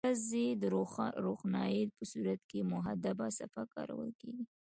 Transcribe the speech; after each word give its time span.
د 0.03 0.03
ورځې 0.07 0.45
د 0.61 0.63
روښنایي 1.25 1.83
په 1.95 2.03
صورت 2.11 2.39
کې 2.49 2.69
محدبه 2.73 3.27
صفحه 3.39 3.63
کارول 3.75 4.09
کیږي. 4.21 4.43